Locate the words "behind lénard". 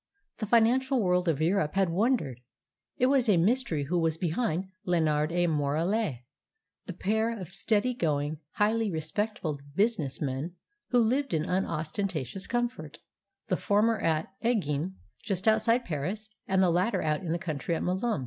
4.17-5.31